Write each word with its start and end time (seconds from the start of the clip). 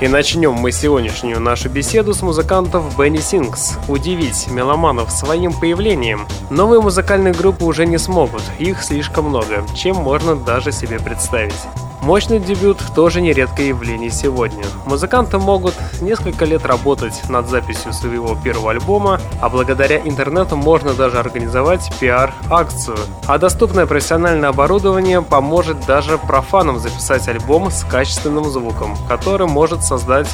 И 0.00 0.08
начнем 0.08 0.52
мы 0.52 0.72
сегодняшнюю 0.72 1.40
нашу 1.40 1.68
беседу 1.68 2.12
с 2.12 2.22
музыкантов 2.22 2.98
Бенни 2.98 3.18
Сингс. 3.18 3.78
Удивить 3.88 4.48
меломанов 4.48 5.10
своим 5.10 5.52
появлением. 5.52 6.26
Новые 6.50 6.80
музыкальные 6.80 7.34
группы 7.34 7.64
уже 7.64 7.86
не 7.86 7.98
смогут, 7.98 8.42
их 8.58 8.82
слишком 8.82 9.26
много, 9.26 9.64
чем 9.76 9.96
можно 9.96 10.34
даже 10.34 10.72
себе 10.72 10.98
представить. 10.98 11.54
Мощный 12.02 12.40
дебют 12.40 12.78
тоже 12.96 13.20
нередкое 13.20 13.68
явление 13.68 14.10
сегодня. 14.10 14.64
Музыканты 14.86 15.38
могут 15.38 15.74
несколько 16.00 16.44
лет 16.44 16.66
работать 16.66 17.14
над 17.28 17.48
записью 17.48 17.92
своего 17.92 18.34
первого 18.34 18.72
альбома, 18.72 19.20
а 19.40 19.48
благодаря 19.48 20.00
интернету 20.00 20.56
можно 20.56 20.94
даже 20.94 21.20
организовать 21.20 21.92
пиар-акцию. 22.00 22.96
А 23.28 23.38
доступное 23.38 23.86
профессиональное 23.86 24.48
оборудование 24.48 25.22
поможет 25.22 25.86
даже 25.86 26.18
профанам 26.18 26.80
записать 26.80 27.28
альбом 27.28 27.70
с 27.70 27.84
качественным 27.84 28.46
звуком, 28.46 28.96
который 29.08 29.46
может 29.46 29.84
создать 29.84 30.26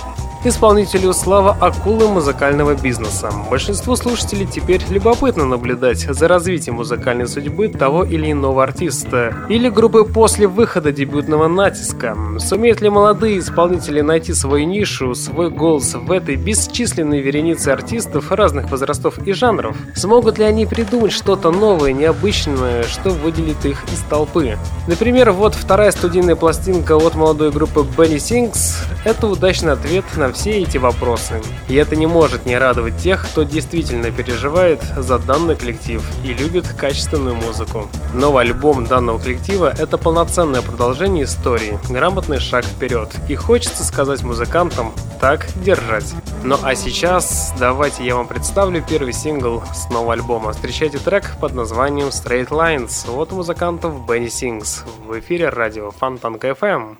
исполнителю 0.44 1.12
слава 1.12 1.56
акулы 1.60 2.08
музыкального 2.08 2.74
бизнеса. 2.74 3.30
Большинству 3.50 3.96
слушателей 3.96 4.46
теперь 4.46 4.82
любопытно 4.88 5.44
наблюдать 5.44 5.98
за 5.98 6.28
развитием 6.28 6.76
музыкальной 6.76 7.26
судьбы 7.26 7.68
того 7.68 8.04
или 8.04 8.30
иного 8.30 8.62
артиста 8.62 9.34
или 9.48 9.68
группы 9.68 10.04
после 10.04 10.46
выхода 10.46 10.92
дебютного 10.92 11.48
натиска. 11.58 12.16
Сумеют 12.38 12.80
ли 12.80 12.88
молодые 12.88 13.40
исполнители 13.40 14.00
найти 14.00 14.32
свою 14.32 14.64
нишу, 14.64 15.16
свой 15.16 15.50
голос 15.50 15.94
в 15.94 16.12
этой 16.12 16.36
бесчисленной 16.36 17.20
веренице 17.20 17.70
артистов 17.70 18.30
разных 18.30 18.70
возрастов 18.70 19.18
и 19.26 19.32
жанров? 19.32 19.76
Смогут 19.96 20.38
ли 20.38 20.44
они 20.44 20.66
придумать 20.66 21.10
что-то 21.10 21.50
новое, 21.50 21.92
необычное, 21.92 22.84
что 22.84 23.10
выделит 23.10 23.64
их 23.64 23.82
из 23.92 23.98
толпы? 24.08 24.56
Например, 24.86 25.32
вот 25.32 25.56
вторая 25.56 25.90
студийная 25.90 26.36
пластинка 26.36 26.96
от 26.96 27.16
молодой 27.16 27.50
группы 27.50 27.80
Benny 27.80 28.18
Sings– 28.18 28.76
это 29.04 29.26
удачный 29.26 29.72
ответ 29.72 30.04
на 30.16 30.32
все 30.32 30.62
эти 30.62 30.78
вопросы. 30.78 31.42
И 31.68 31.74
это 31.74 31.96
не 31.96 32.06
может 32.06 32.46
не 32.46 32.56
радовать 32.56 32.98
тех, 32.98 33.26
кто 33.26 33.42
действительно 33.42 34.12
переживает 34.12 34.80
за 34.96 35.18
данный 35.18 35.56
коллектив 35.56 36.08
и 36.24 36.28
любит 36.34 36.68
качественную 36.68 37.34
музыку. 37.34 37.88
Новый 38.14 38.44
альбом 38.44 38.86
данного 38.86 39.18
коллектива– 39.18 39.74
это 39.78 39.98
полноценное 39.98 40.62
продолжение 40.62 41.24
истории, 41.24 41.47
грамотный 41.88 42.40
шаг 42.40 42.64
вперед. 42.64 43.08
И 43.28 43.34
хочется 43.34 43.84
сказать 43.84 44.22
музыкантам 44.22 44.92
«так 45.20 45.46
держать». 45.64 46.14
Ну 46.44 46.56
а 46.62 46.74
сейчас 46.74 47.54
давайте 47.58 48.04
я 48.04 48.16
вам 48.16 48.26
представлю 48.26 48.84
первый 48.86 49.12
сингл 49.12 49.62
с 49.74 49.88
нового 49.90 50.12
альбома. 50.12 50.52
Встречайте 50.52 50.98
трек 50.98 51.36
под 51.40 51.54
названием 51.54 52.08
Straight 52.08 52.48
Lines 52.48 53.10
от 53.10 53.32
музыкантов 53.32 53.94
Benny 54.06 54.26
Sings 54.26 54.86
в 55.06 55.18
эфире 55.18 55.48
радио 55.48 55.90
Фонтанка 55.90 56.50
FM. 56.50 56.98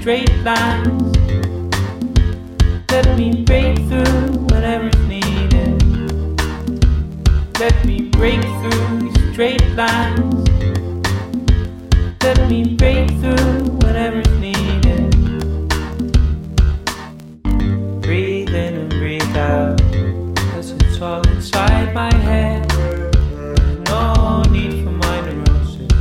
Straight 0.00 0.44
lines. 0.44 1.14
Let 7.60 7.86
me 7.86 8.10
break 8.10 8.42
through 8.42 8.98
these 9.00 9.32
straight 9.32 9.74
lines. 9.74 10.83
Let 12.24 12.48
me 12.48 12.74
break 12.74 13.10
through 13.20 13.64
whatever's 13.84 14.26
needed. 14.40 15.10
Breathe 18.00 18.48
in 18.48 18.74
and 18.80 18.88
breathe 18.88 19.36
out. 19.36 19.78
Cause 20.50 20.70
it's 20.70 21.02
all 21.02 21.20
inside 21.28 21.92
my 21.92 22.12
head. 22.14 22.66
No 23.88 24.42
need 24.44 24.82
for 24.82 24.92
my 24.92 25.20
neurosis. 25.20 25.92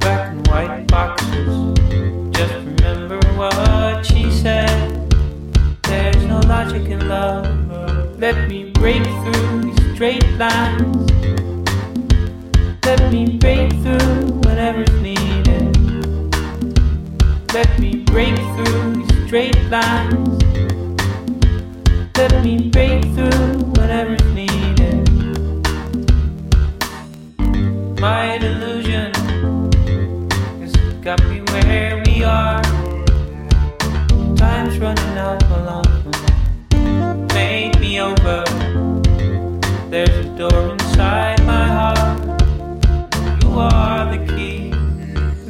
Black 0.00 0.32
and 0.32 0.44
white 0.48 0.88
boxes. 0.88 1.54
Just 2.36 2.54
remember 2.54 3.20
what 3.36 4.04
she 4.04 4.28
said. 4.28 5.08
There's 5.84 6.24
no 6.24 6.40
logic 6.40 6.88
in 6.88 7.08
love. 7.08 7.46
Let 8.18 8.48
me 8.48 8.70
break 8.72 9.04
through 9.04 9.62
these 9.62 9.94
straight 9.94 10.28
lines. 10.32 11.12
Let 12.84 13.12
me 13.12 13.38
break 13.38 13.70
through 13.84 14.29
whatever's 14.60 15.00
needed. 15.00 15.74
Let 17.54 17.78
me 17.78 18.04
break 18.04 18.36
through 18.36 18.92
these 18.92 19.26
straight 19.26 19.56
lines. 19.70 20.42
Let 22.14 22.44
me 22.44 22.68
break 22.68 23.02
through 23.14 23.56
whatever's 23.78 24.22
needed. 24.34 25.08
My 27.98 28.36
delusion 28.36 29.14
has 30.60 30.76
got 31.00 31.24
me 31.30 31.40
where 31.52 32.02
we 32.04 32.22
are. 32.22 32.62
Time's 34.36 34.78
running 34.78 35.16
out 35.16 35.42
along 35.44 35.86
made 37.32 37.80
me 37.80 37.98
over. 37.98 38.44
There's 39.88 40.26
a 40.26 40.28
door 40.36 40.72
inside 40.72 41.42
my 41.46 41.66
heart. 41.66 42.20
You 43.42 43.58
are. 43.58 43.89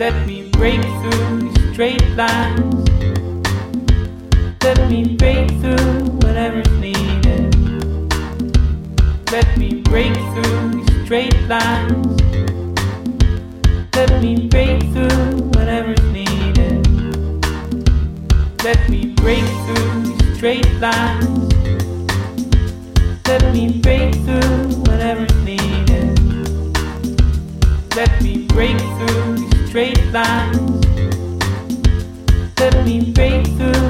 Let 0.00 0.27
me 0.27 0.49
break 0.53 0.81
through 0.81 1.53
straight 1.75 2.09
lines. 2.16 2.88
Let 4.65 4.88
me 4.88 5.15
break 5.15 5.50
through 5.61 6.05
whatever's 6.22 6.71
needed. 6.78 7.55
Let 9.31 9.59
me 9.59 9.83
break 9.83 10.15
through 10.15 10.87
straight 11.05 11.39
lines. 11.43 12.19
Let 13.94 14.22
me 14.22 14.49
break 14.49 14.81
through 14.94 15.37
whatever's 15.53 16.03
needed. 16.05 16.87
Let 18.65 18.89
me 18.89 19.12
break 19.16 19.44
through 19.66 20.34
straight 20.37 20.72
lines. 20.81 21.53
Let 23.28 23.53
me 23.53 23.78
break 23.83 24.15
through 24.25 24.81
whatever's 24.89 25.34
needed. 25.44 26.19
Let 27.94 28.22
me 28.22 28.47
break 28.47 28.78
through 28.78 29.50
straight 29.71 30.05
lines. 30.07 30.85
Let 32.59 32.84
me 32.84 33.13
break 33.13 33.47
through 33.47 33.90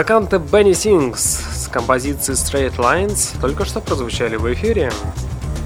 Музыканты 0.00 0.36
Benny 0.36 0.70
Sings 0.70 1.18
с 1.18 1.68
композицией 1.68 2.34
Straight 2.34 2.76
Lines 2.76 3.38
только 3.38 3.66
что 3.66 3.82
прозвучали 3.82 4.36
в 4.36 4.50
эфире. 4.54 4.90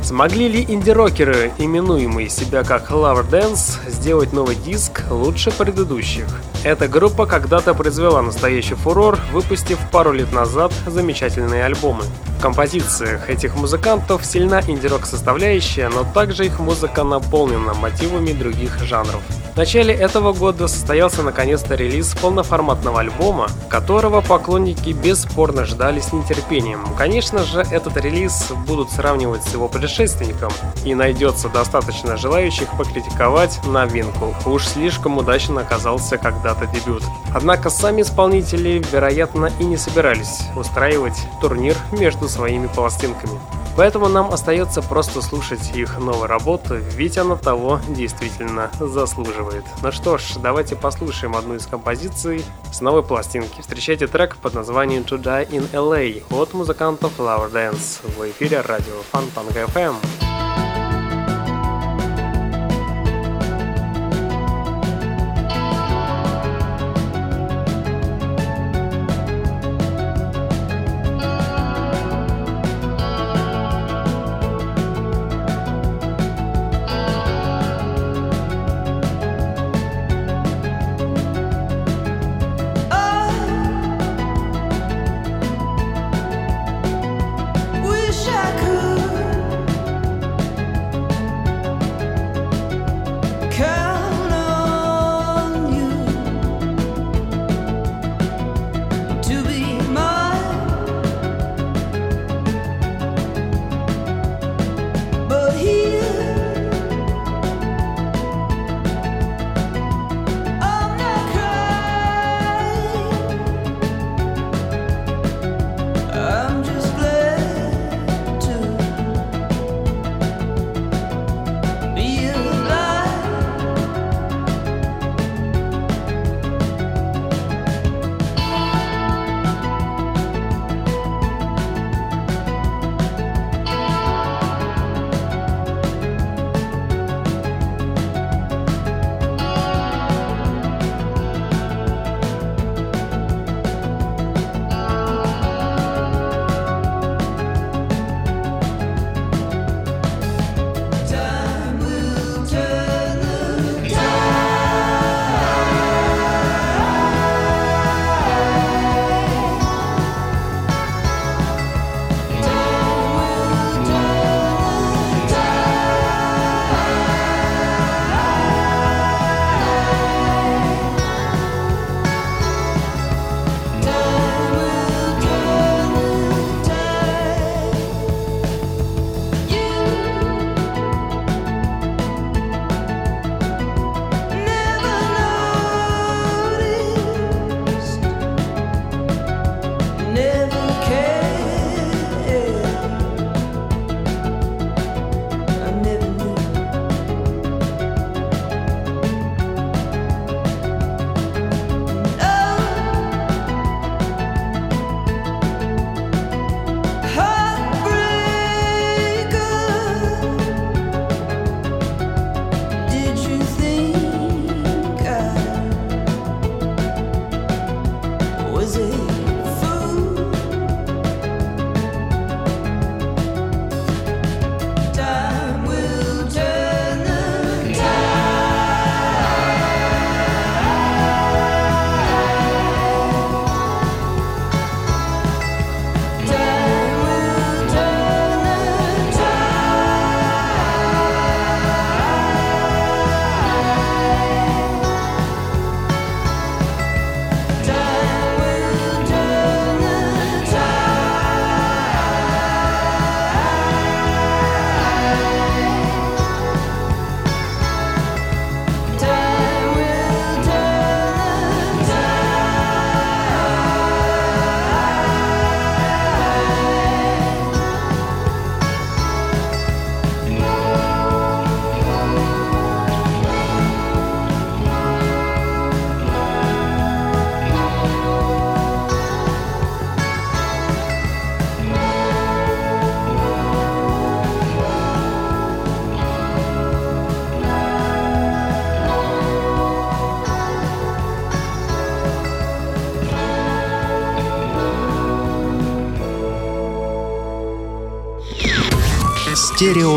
Смогли 0.02 0.48
ли 0.48 0.64
инди-рокеры, 0.68 1.52
именуемые 1.56 2.28
себя 2.28 2.64
как 2.64 2.90
Lover 2.90 3.30
Dance, 3.30 3.78
сделать 3.88 4.32
новый 4.32 4.56
диск 4.56 5.04
лучше 5.08 5.52
предыдущих? 5.52 6.26
Эта 6.64 6.88
группа 6.88 7.26
когда-то 7.26 7.74
произвела 7.74 8.22
настоящий 8.22 8.74
фурор, 8.74 9.20
выпустив 9.30 9.78
пару 9.92 10.10
лет 10.10 10.32
назад 10.32 10.72
замечательные 10.84 11.64
альбомы. 11.64 12.02
Композициях 12.44 13.30
этих 13.30 13.56
музыкантов 13.56 14.22
сильна 14.22 14.60
инди-рок 14.60 15.06
составляющая, 15.06 15.88
но 15.88 16.04
также 16.04 16.44
их 16.44 16.60
музыка 16.60 17.02
наполнена 17.02 17.72
мотивами 17.72 18.32
других 18.34 18.84
жанров. 18.84 19.22
В 19.54 19.56
начале 19.56 19.94
этого 19.94 20.32
года 20.32 20.66
состоялся 20.66 21.22
наконец-то 21.22 21.76
релиз 21.76 22.12
полноформатного 22.20 23.00
альбома, 23.00 23.46
которого 23.70 24.20
поклонники 24.20 24.90
бесспорно 24.90 25.64
ждали 25.64 26.00
с 26.00 26.12
нетерпением. 26.12 26.84
Конечно 26.98 27.44
же, 27.44 27.60
этот 27.60 27.96
релиз 27.96 28.50
будут 28.66 28.90
сравнивать 28.90 29.44
с 29.44 29.52
его 29.52 29.68
предшественником, 29.68 30.50
и 30.84 30.96
найдется 30.96 31.48
достаточно 31.48 32.16
желающих 32.16 32.68
покритиковать 32.76 33.64
новинку. 33.64 34.34
Уж 34.44 34.66
слишком 34.66 35.18
удачно 35.18 35.60
оказался 35.60 36.18
когда-то 36.18 36.66
дебют. 36.66 37.04
Однако 37.32 37.70
сами 37.70 38.02
исполнители, 38.02 38.84
вероятно, 38.90 39.52
и 39.60 39.64
не 39.64 39.76
собирались 39.76 40.40
устраивать 40.56 41.28
турнир 41.40 41.76
между 41.92 42.28
своими 42.34 42.66
пластинками. 42.66 43.38
Поэтому 43.76 44.08
нам 44.08 44.32
остается 44.32 44.82
просто 44.82 45.20
слушать 45.20 45.74
их 45.74 45.98
новую 45.98 46.28
работу, 46.28 46.76
ведь 46.76 47.18
она 47.18 47.36
того 47.36 47.80
действительно 47.88 48.70
заслуживает. 48.78 49.64
Ну 49.82 49.90
что 49.90 50.18
ж, 50.18 50.34
давайте 50.40 50.76
послушаем 50.76 51.34
одну 51.34 51.54
из 51.54 51.66
композиций 51.66 52.44
с 52.72 52.80
новой 52.80 53.02
пластинки. 53.02 53.60
Встречайте 53.60 54.06
трек 54.06 54.36
под 54.36 54.54
названием 54.54 55.02
To 55.02 55.20
Die 55.20 55.48
in 55.48 55.70
LA 55.72 56.22
от 56.30 56.54
музыкантов 56.54 57.18
Flower 57.18 57.50
Dance 57.52 58.00
в 58.16 58.30
эфире 58.30 58.60
радио 58.60 58.94
Фонтанка 59.10 59.62
FM. 59.62 60.23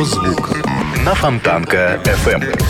Стереозвук 0.08 0.50
на 1.06 1.14
Фонтанка 1.16 2.00
FM. 2.06 2.62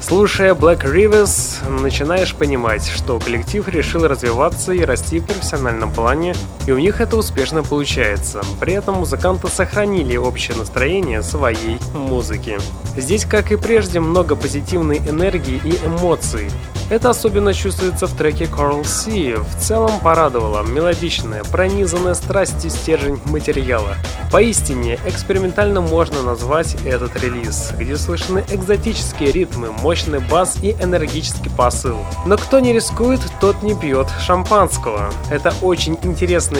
Слушая 0.00 0.54
Black 0.54 0.82
Rivers, 0.82 1.68
начинаешь 1.80 2.34
понимать, 2.34 2.88
что 2.88 3.20
коллектив 3.20 3.68
решил 3.68 4.08
развиваться 4.08 4.72
и 4.72 4.80
расти 4.80 5.20
в 5.20 5.26
профессиональном 5.26 5.92
плане, 5.92 6.34
и 6.70 6.72
у 6.72 6.78
них 6.78 7.00
это 7.00 7.16
успешно 7.16 7.64
получается. 7.64 8.42
При 8.60 8.74
этом 8.74 8.94
музыканты 8.94 9.48
сохранили 9.48 10.16
общее 10.16 10.56
настроение 10.56 11.20
своей 11.20 11.78
музыки. 11.94 12.58
Здесь, 12.96 13.24
как 13.24 13.50
и 13.50 13.56
прежде, 13.56 13.98
много 13.98 14.36
позитивной 14.36 14.98
энергии 14.98 15.60
и 15.64 15.84
эмоций. 15.84 16.48
Это 16.88 17.10
особенно 17.10 17.54
чувствуется 17.54 18.08
в 18.08 18.16
треке 18.16 18.46
Coral 18.46 18.82
Sea. 18.82 19.40
В 19.44 19.60
целом 19.60 20.00
порадовало 20.00 20.64
мелодичная, 20.64 21.44
пронизанная 21.44 22.14
страстью 22.14 22.70
стержень 22.70 23.20
материала. 23.26 23.94
Поистине, 24.32 24.98
экспериментально 25.06 25.80
можно 25.80 26.22
назвать 26.22 26.76
этот 26.84 27.20
релиз, 27.22 27.72
где 27.78 27.96
слышны 27.96 28.44
экзотические 28.50 29.30
ритмы, 29.30 29.70
мощный 29.70 30.18
бас 30.18 30.58
и 30.62 30.72
энергический 30.72 31.50
посыл. 31.56 31.96
Но 32.26 32.36
кто 32.36 32.58
не 32.58 32.72
рискует, 32.72 33.20
тот 33.40 33.62
не 33.62 33.74
пьет 33.76 34.08
шампанского. 34.20 35.12
Это 35.30 35.54
очень 35.62 35.96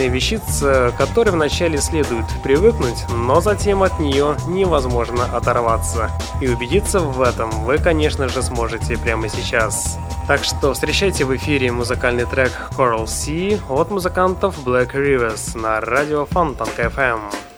интересная 0.01 0.07
вещица, 0.07 0.93
которой 0.97 1.29
вначале 1.29 1.77
следует 1.77 2.25
привыкнуть, 2.43 3.05
но 3.09 3.41
затем 3.41 3.83
от 3.83 3.99
нее 3.99 4.35
невозможно 4.47 5.25
оторваться. 5.25 6.09
И 6.41 6.47
убедиться 6.47 6.99
в 6.99 7.21
этом 7.21 7.49
вы, 7.65 7.77
конечно 7.77 8.27
же, 8.27 8.41
сможете 8.41 8.97
прямо 8.97 9.29
сейчас. 9.29 9.99
Так 10.27 10.43
что 10.43 10.73
встречайте 10.73 11.25
в 11.25 11.35
эфире 11.35 11.71
музыкальный 11.71 12.25
трек 12.25 12.51
Coral 12.77 13.05
Sea 13.05 13.59
от 13.69 13.91
музыкантов 13.91 14.55
Black 14.65 14.93
Rivers 14.93 15.57
на 15.57 15.81
радио 15.81 16.25
Фонтанка 16.25 16.83
FM. 16.83 17.50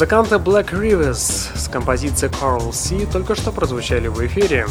Музыканты 0.00 0.36
Black 0.36 0.70
Rivers 0.70 1.68
композиция 1.70 2.30
Coral 2.30 2.70
Sea 2.70 3.06
только 3.12 3.34
что 3.34 3.52
прозвучали 3.52 4.08
в 4.08 4.24
эфире. 4.26 4.66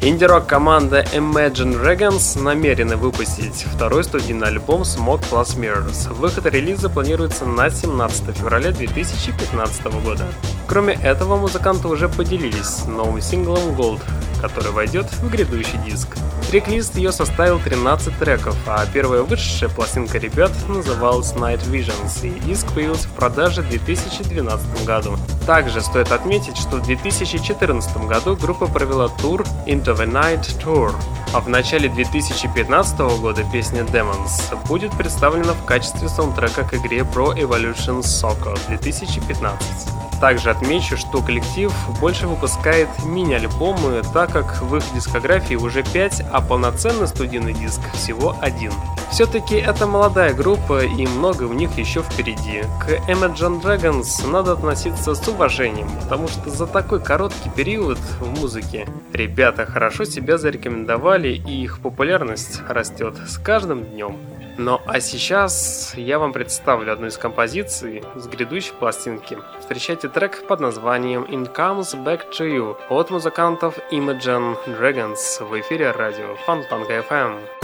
Инди-рок 0.00 0.46
команда 0.46 1.04
Imagine 1.12 1.78
Dragons 1.78 2.40
намерены 2.40 2.96
выпустить 2.96 3.66
второй 3.74 4.02
студийный 4.02 4.46
альбом 4.46 4.80
Smoke 4.80 5.22
Plus 5.30 5.58
Mirrors. 5.58 6.10
Выход 6.10 6.46
релиза 6.46 6.88
планируется 6.88 7.44
на 7.44 7.68
17 7.68 8.34
февраля 8.34 8.72
2015 8.72 9.84
года. 10.02 10.26
Кроме 10.66 10.94
этого, 10.94 11.36
музыканты 11.36 11.88
уже 11.88 12.08
поделились 12.08 12.86
новым 12.86 13.20
синглом 13.20 13.78
Gold, 13.78 14.00
который 14.46 14.70
войдет 14.70 15.06
в 15.12 15.28
грядущий 15.28 15.78
диск. 15.84 16.16
Трек-лист 16.50 16.94
ее 16.96 17.10
составил 17.10 17.58
13 17.58 18.16
треков, 18.18 18.56
а 18.66 18.86
первая 18.86 19.22
вышедшая 19.22 19.68
пластинка 19.68 20.18
ребят 20.18 20.52
называлась 20.68 21.32
Night 21.32 21.68
Visions, 21.68 22.24
и 22.24 22.38
диск 22.40 22.72
появился 22.72 23.08
в 23.08 23.12
продаже 23.12 23.62
в 23.62 23.68
2012 23.68 24.84
году. 24.84 25.16
Также 25.46 25.80
стоит 25.80 26.12
отметить, 26.12 26.56
что 26.56 26.76
в 26.76 26.82
2014 26.82 27.96
году 28.06 28.36
группа 28.36 28.66
провела 28.68 29.08
тур 29.08 29.42
Into 29.66 29.96
the 29.96 30.06
Night 30.06 30.46
Tour, 30.64 30.94
а 31.34 31.40
в 31.40 31.48
начале 31.48 31.88
2015 31.88 32.98
года 33.20 33.44
песня 33.52 33.80
Demons 33.80 34.56
будет 34.68 34.96
представлена 34.96 35.54
в 35.54 35.64
качестве 35.64 36.08
саундтрека 36.08 36.62
к 36.62 36.74
игре 36.74 36.98
Pro 36.98 37.34
Evolution 37.36 38.02
Soccer 38.02 38.56
2015. 38.68 39.95
Также 40.20 40.50
отмечу, 40.50 40.96
что 40.96 41.20
коллектив 41.20 41.72
больше 42.00 42.26
выпускает 42.26 42.88
мини-альбомы, 43.04 44.02
так 44.12 44.32
как 44.32 44.62
в 44.62 44.76
их 44.76 44.84
дискографии 44.94 45.54
уже 45.54 45.82
5, 45.82 46.24
а 46.32 46.40
полноценный 46.40 47.06
студийный 47.06 47.52
диск 47.52 47.80
всего 47.92 48.36
один. 48.40 48.72
Все-таки 49.10 49.54
это 49.54 49.86
молодая 49.86 50.34
группа 50.34 50.84
и 50.84 51.06
много 51.06 51.44
у 51.44 51.52
них 51.52 51.78
еще 51.78 52.02
впереди. 52.02 52.62
К 52.80 52.90
Imagine 53.08 53.62
Dragons 53.62 54.28
надо 54.28 54.52
относиться 54.52 55.14
с 55.14 55.28
уважением, 55.28 55.88
потому 56.02 56.28
что 56.28 56.50
за 56.50 56.66
такой 56.66 57.00
короткий 57.00 57.50
период 57.50 57.98
в 58.20 58.40
музыке 58.40 58.86
ребята 59.12 59.64
хорошо 59.64 60.04
себя 60.04 60.38
зарекомендовали 60.38 61.28
и 61.28 61.62
их 61.62 61.80
популярность 61.80 62.60
растет 62.68 63.16
с 63.28 63.38
каждым 63.38 63.84
днем. 63.84 64.16
Ну 64.58 64.80
а 64.86 65.00
сейчас 65.00 65.92
я 65.96 66.18
вам 66.18 66.32
представлю 66.32 66.92
одну 66.92 67.08
из 67.08 67.18
композиций 67.18 68.02
с 68.14 68.26
грядущей 68.26 68.72
пластинки. 68.72 69.36
Встречайте 69.60 70.08
трек 70.08 70.46
под 70.46 70.60
названием 70.60 71.24
In 71.24 71.52
Comes 71.54 71.94
Back 72.02 72.30
to 72.30 72.46
You 72.46 72.76
от 72.88 73.10
музыкантов 73.10 73.78
Imagine 73.90 74.56
Dragons 74.66 75.44
в 75.44 75.60
эфире 75.60 75.90
радио 75.90 76.36
Фонтанка 76.46 77.04
FM. 77.08 77.55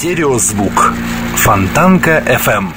Стереозвук. 0.00 0.94
Фонтанка 1.36 2.20
FM. 2.20 2.68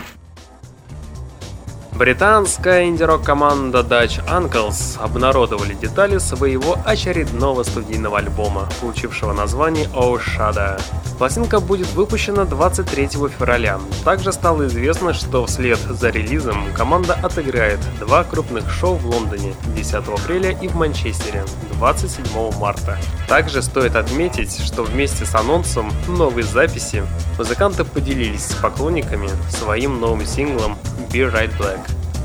Британская 1.93 2.83
инди-рок 2.83 3.23
команда 3.23 3.79
Dutch 3.79 4.21
Uncles 4.27 5.01
обнародовали 5.01 5.73
детали 5.73 6.17
своего 6.17 6.75
очередного 6.85 7.63
студийного 7.63 8.17
альбома, 8.17 8.67
получившего 8.81 9.31
название 9.31 9.85
Oh 9.95 10.19
Shada. 10.19 10.81
Пластинка 11.23 11.61
будет 11.61 11.87
выпущена 11.93 12.43
23 12.43 13.07
февраля. 13.07 13.79
Также 14.03 14.33
стало 14.33 14.67
известно, 14.67 15.13
что 15.13 15.45
вслед 15.45 15.79
за 15.79 16.09
релизом 16.09 16.65
команда 16.73 17.13
отыграет 17.13 17.79
два 18.01 18.25
крупных 18.25 18.69
шоу 18.69 18.95
в 18.95 19.05
Лондоне 19.05 19.53
10 19.73 19.93
апреля 19.93 20.51
и 20.51 20.67
в 20.67 20.75
Манчестере 20.75 21.45
27 21.77 22.25
марта. 22.59 22.97
Также 23.29 23.61
стоит 23.61 23.95
отметить, 23.95 24.59
что 24.65 24.83
вместе 24.83 25.23
с 25.23 25.33
анонсом 25.33 25.93
новой 26.09 26.43
записи 26.43 27.05
музыканты 27.37 27.85
поделились 27.85 28.47
с 28.47 28.55
поклонниками 28.55 29.29
своим 29.49 30.01
новым 30.01 30.25
синглом 30.25 30.77
Be 31.09 31.31
Right 31.31 31.57
Black. 31.57 31.79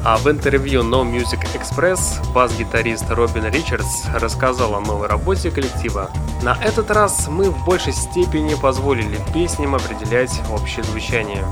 А 0.05 0.17
в 0.17 0.31
интервью 0.31 0.83
No 0.83 1.03
Music 1.05 1.47
Express 1.55 2.33
бас-гитарист 2.33 3.11
Робин 3.11 3.47
Ричардс 3.47 4.07
рассказал 4.15 4.75
о 4.75 4.81
новой 4.81 5.09
работе 5.09 5.51
коллектива. 5.51 6.11
На 6.43 6.57
этот 6.63 6.91
раз 6.91 7.29
мы 7.29 7.51
в 7.51 7.65
большей 7.65 7.93
степени 7.93 8.55
позволили 8.55 9.19
песням 9.35 9.75
определять 9.75 10.41
общее 10.51 10.85
звучание. 10.85 11.45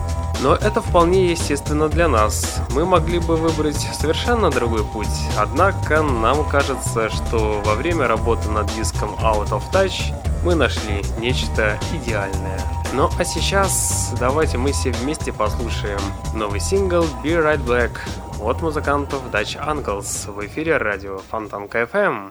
Но 0.43 0.55
это 0.55 0.81
вполне 0.81 1.31
естественно 1.31 1.89
для 1.89 2.09
нас. 2.09 2.61
Мы 2.71 2.85
могли 2.85 3.19
бы 3.19 3.37
выбрать 3.37 3.89
совершенно 3.99 4.51
другой 4.51 4.85
путь. 4.85 5.07
Однако 5.37 6.03
нам 6.03 6.49
кажется, 6.49 7.09
что 7.09 7.63
во 7.65 7.75
время 7.75 8.07
работы 8.07 8.51
над 8.51 8.73
диском 8.75 9.11
Out 9.17 9.49
of 9.49 9.63
Touch 9.73 10.15
мы 10.47 10.55
нашли 10.55 11.03
нечто 11.19 11.77
идеальное. 11.93 12.61
Ну 12.95 13.11
а 13.19 13.25
сейчас 13.25 14.15
давайте 14.21 14.59
мы 14.59 14.71
все 14.71 14.93
вместе 14.93 15.33
послушаем 15.33 15.99
новый 16.35 16.61
сингл 16.61 17.03
Be 17.25 17.35
Right 17.43 17.65
Black 17.67 17.91
от 18.41 18.63
музыкантов 18.63 19.21
Dutch 19.33 19.59
Uncles 19.61 20.31
в 20.31 20.47
эфире 20.47 20.77
радио 20.77 21.19
Фонтанка 21.31 21.83
FM. 21.83 22.31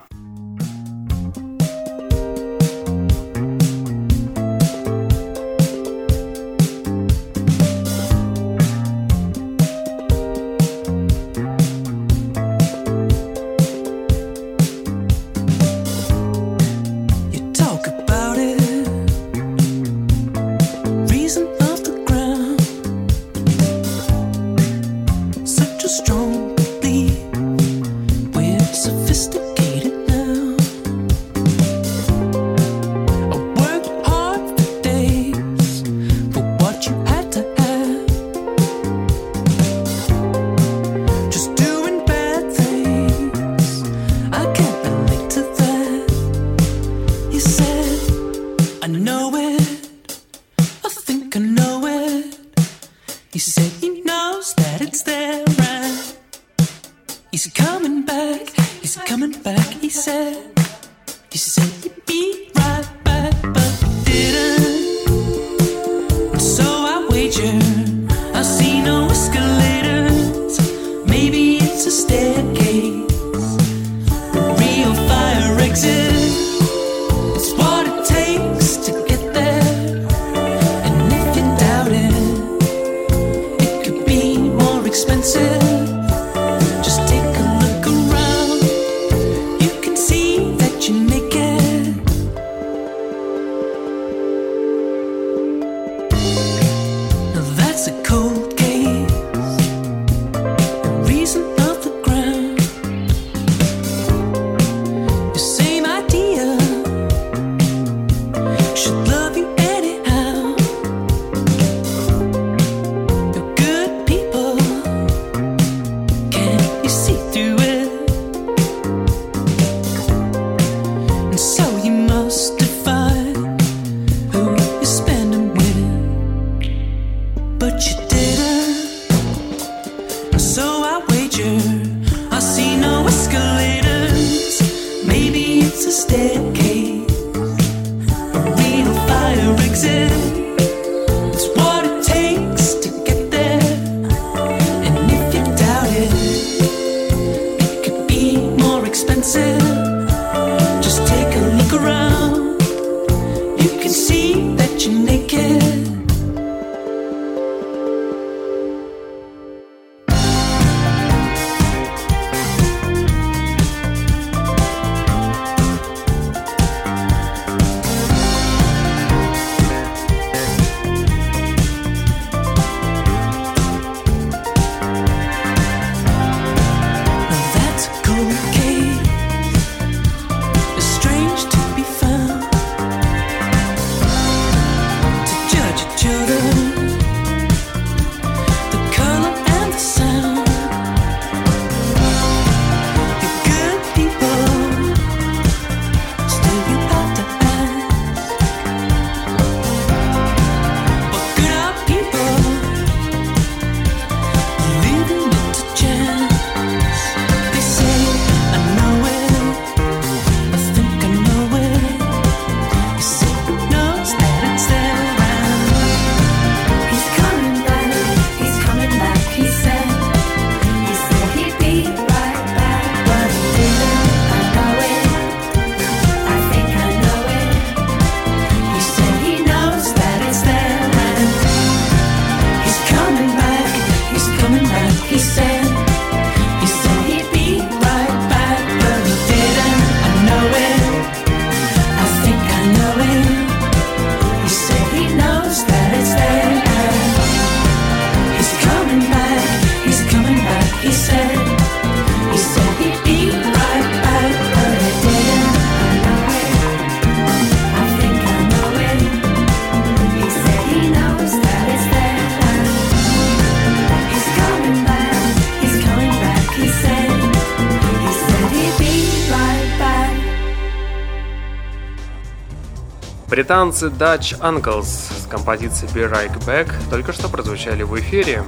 Британцы 273.36 273.88
Dutch 273.88 274.40
Uncles 274.40 274.84
с 274.84 275.26
композицией 275.28 275.92
Be 275.92 276.10
Right 276.10 276.34
Back 276.46 276.72
только 276.88 277.12
что 277.12 277.28
прозвучали 277.28 277.82
в 277.82 277.94
эфире. 278.00 278.42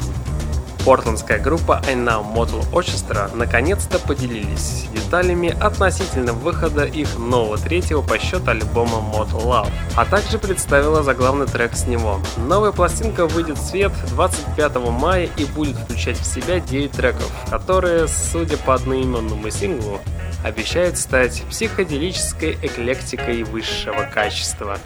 Портландская 0.86 1.38
группа 1.38 1.82
I 1.86 1.94
Now 1.94 2.24
Model 2.24 2.64
Orchestra 2.72 3.30
наконец-то 3.36 3.98
поделились 3.98 4.86
деталями 4.94 5.50
относительно 5.60 6.32
выхода 6.32 6.84
их 6.84 7.18
нового 7.18 7.58
третьего 7.58 8.00
по 8.00 8.18
счету 8.18 8.48
альбома 8.48 9.04
Model 9.12 9.44
Love, 9.44 9.70
а 9.94 10.06
также 10.06 10.38
представила 10.38 11.02
заглавный 11.02 11.44
трек 11.44 11.74
с 11.74 11.86
него. 11.86 12.18
Новая 12.38 12.72
пластинка 12.72 13.26
выйдет 13.26 13.58
в 13.58 13.62
свет 13.62 13.92
25 14.12 14.76
мая 14.76 15.28
и 15.36 15.44
будет 15.44 15.76
включать 15.76 16.18
в 16.18 16.24
себя 16.24 16.60
9 16.60 16.92
треков, 16.92 17.30
которые, 17.50 18.08
судя 18.08 18.56
по 18.56 18.72
одноименному 18.72 19.50
синглу, 19.50 20.00
обещают 20.44 20.96
стать 20.96 21.42
психоделической 21.48 22.58
эклектикой 22.62 23.42
высшего 23.42 24.08
качества. 24.12 24.78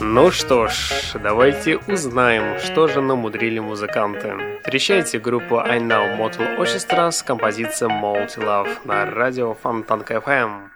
Ну 0.00 0.30
что 0.30 0.68
ж, 0.68 1.12
давайте 1.22 1.76
узнаем, 1.76 2.58
что 2.58 2.88
же 2.88 3.00
намудрили 3.00 3.58
музыканты. 3.58 4.34
Встречайте 4.62 5.18
группу 5.18 5.58
I 5.58 5.78
Know 5.78 6.16
Motel 6.16 6.58
Orchestra 6.58 7.10
с 7.10 7.22
композицией 7.22 7.92
Multi 7.92 8.38
Love 8.38 8.78
на 8.84 9.04
радио 9.04 9.54
Фонтанка 9.54 10.14
FM. 10.14 10.70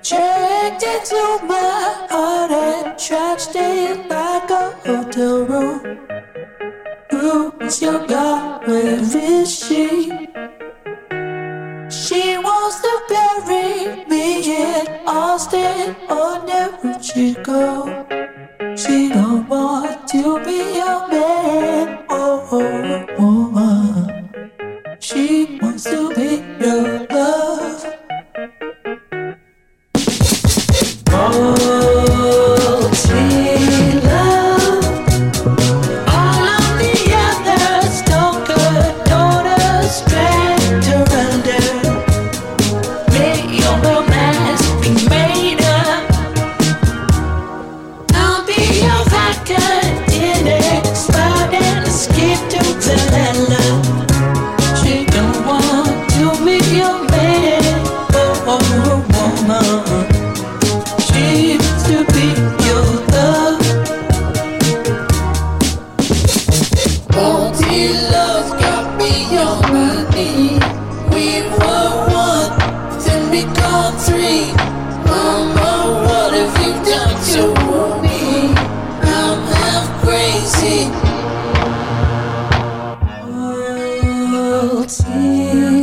Checked 0.00 0.82
into 0.84 1.44
my 1.46 2.06
heart 2.08 2.50
and 2.50 2.96
trashed 2.96 3.54
it 3.54 4.08
like 4.08 4.48
a 4.48 4.70
hotel 4.86 5.44
room. 5.44 5.98
Who 7.18 7.52
is 7.60 7.82
your 7.82 8.06
God? 8.06 8.64
Where 8.68 9.00
is 9.00 9.50
she? 9.58 10.08
She 11.90 12.38
wants 12.38 12.80
to 12.86 12.92
bury 13.08 14.06
me 14.06 14.24
in 14.54 14.86
Austin 15.04 15.96
or 16.08 16.44
New 16.46 17.02
Chicago. 17.02 18.06
She 18.76 19.08
don't 19.08 19.48
want 19.48 20.06
to 20.10 20.38
be 20.44 20.78
a 20.78 21.08
man 21.10 22.04
or 22.08 22.38
a 22.52 23.06
woman. 23.18 24.30
She 25.00 25.58
wants 25.60 25.84
to 25.90 26.14
be 26.14 26.30
your 26.64 27.04
love. 27.10 27.97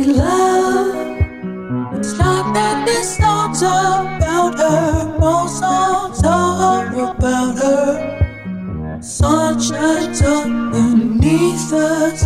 Love. 0.06 0.96
It's 1.94 2.18
not 2.18 2.54
that 2.54 2.86
this 2.86 3.16
song's 3.16 3.62
about 3.62 4.58
her, 4.58 5.18
most 5.18 5.58
songs 5.60 6.22
are 6.24 6.86
about 7.10 7.58
her. 7.58 9.00
Sun 9.00 9.60
shines 9.60 10.22
underneath 10.22 11.72
us. 11.72 12.24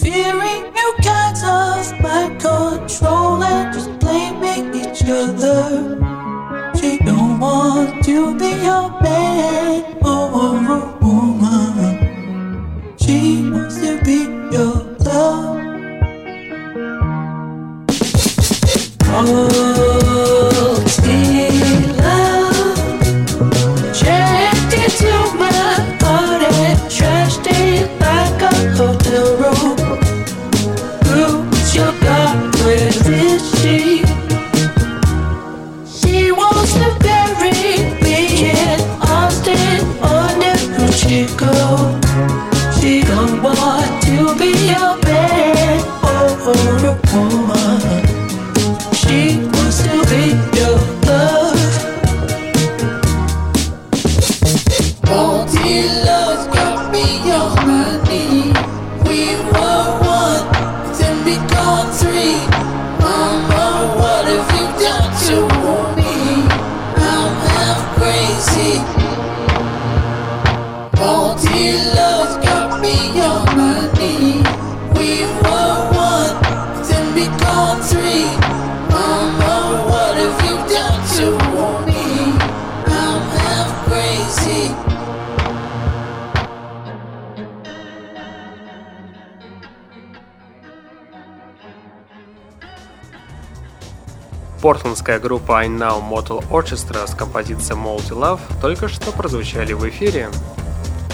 Fearing 0.00 0.62
you 0.76 0.88
kinds 1.02 1.42
of 1.42 2.00
mind 2.00 2.40
control 2.40 3.42
and 3.42 3.74
just 3.74 3.98
blaming 3.98 4.74
each 4.74 5.02
other 5.04 6.15
want 7.66 8.04
to 8.04 8.38
be 8.38 8.50
your 8.66 8.88
man. 9.02 9.98
Oh, 10.02 10.30
oh, 10.34 10.66
oh. 10.68 10.95
Портландская 94.96 95.20
группа 95.20 95.58
I 95.58 95.68
Now 95.68 96.02
Motel 96.02 96.42
Orchestra 96.48 97.06
с 97.06 97.14
композицией 97.14 97.78
Multi 97.78 98.18
Love 98.18 98.40
только 98.62 98.88
что 98.88 99.12
прозвучали 99.12 99.74
в 99.74 99.86
эфире. 99.90 100.30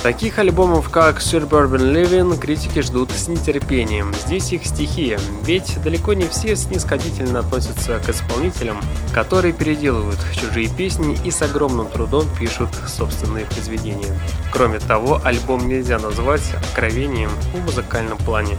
Таких 0.02 0.40
альбомов, 0.40 0.88
как 0.88 1.18
Suburban 1.18 1.94
Living, 1.94 2.36
критики 2.36 2.80
ждут 2.80 3.12
с 3.12 3.28
нетерпением. 3.28 4.12
Здесь 4.26 4.52
их 4.52 4.66
стихия, 4.66 5.20
ведь 5.44 5.80
далеко 5.80 6.12
не 6.14 6.24
все 6.24 6.56
снисходительно 6.56 7.38
относятся 7.38 8.00
к 8.00 8.08
исполнителям, 8.08 8.80
которые 9.14 9.52
переделывают 9.54 10.18
чужие 10.34 10.68
песни 10.68 11.16
и 11.24 11.30
с 11.30 11.40
огромным 11.42 11.86
трудом 11.86 12.26
пишут 12.36 12.70
собственные 12.88 13.46
произведения. 13.46 14.12
Кроме 14.52 14.80
того, 14.80 15.20
альбом 15.22 15.68
нельзя 15.68 16.00
назвать 16.00 16.52
откровением 16.52 17.30
в 17.54 17.64
музыкальном 17.64 18.18
плане. 18.18 18.56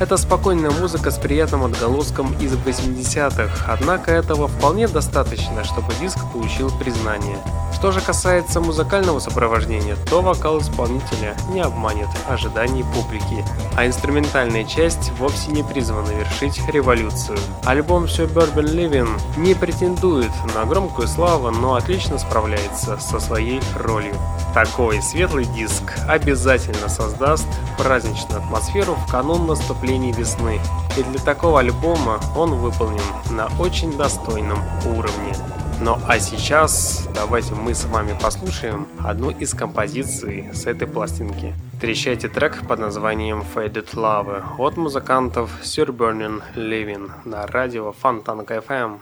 Это 0.00 0.16
спокойная 0.16 0.70
музыка 0.70 1.10
с 1.10 1.18
приятным 1.18 1.64
отголоском 1.64 2.34
из 2.40 2.54
80-х, 2.54 3.66
однако 3.66 4.12
этого 4.12 4.48
вполне 4.48 4.88
достаточно, 4.88 5.62
чтобы 5.64 5.92
диск 6.00 6.18
получил 6.32 6.70
признание. 6.78 7.36
Что 7.74 7.92
же 7.92 8.00
касается 8.00 8.60
музыкального 8.60 9.18
сопровождения, 9.18 9.96
то 10.08 10.22
вокал 10.22 10.60
исполнителя 10.60 10.85
исполнителя 10.86 11.36
не 11.48 11.60
обманет 11.60 12.08
ожиданий 12.28 12.84
публики, 12.94 13.44
а 13.76 13.86
инструментальная 13.86 14.64
часть 14.64 15.10
вовсе 15.18 15.50
не 15.50 15.62
призвана 15.62 16.10
вершить 16.10 16.60
революцию. 16.68 17.38
Альбом 17.64 18.04
Suburban 18.04 18.64
Living 18.64 19.08
не 19.36 19.54
претендует 19.54 20.30
на 20.54 20.64
громкую 20.64 21.08
славу, 21.08 21.50
но 21.50 21.74
отлично 21.74 22.18
справляется 22.18 22.98
со 22.98 23.18
своей 23.18 23.60
ролью. 23.74 24.14
Такой 24.54 25.02
светлый 25.02 25.44
диск 25.44 25.98
обязательно 26.08 26.88
создаст 26.88 27.46
праздничную 27.76 28.42
атмосферу 28.42 28.94
в 28.94 29.10
канун 29.10 29.46
наступления 29.46 30.14
весны, 30.14 30.60
и 30.96 31.02
для 31.02 31.18
такого 31.20 31.60
альбома 31.60 32.20
он 32.34 32.54
выполнен 32.54 33.00
на 33.30 33.48
очень 33.58 33.96
достойном 33.96 34.58
уровне. 34.86 35.34
Ну 35.78 35.98
а 36.08 36.18
сейчас 36.18 37.06
давайте 37.14 37.54
мы 37.54 37.74
с 37.74 37.84
вами 37.84 38.16
послушаем 38.18 38.88
одну 39.04 39.30
из 39.30 39.52
композиций 39.52 40.48
с 40.54 40.66
этой 40.66 40.88
пластинки. 40.88 41.54
Встречайте 41.74 42.28
трек 42.28 42.66
под 42.66 42.78
названием 42.78 43.44
Faded 43.54 43.94
Love 43.94 44.42
от 44.58 44.78
музыкантов 44.78 45.50
Sir 45.62 45.88
Burning 45.88 46.42
Living 46.54 47.10
на 47.26 47.46
радио 47.46 47.92
Фонтанка 47.92 48.56
FM. 48.56 49.00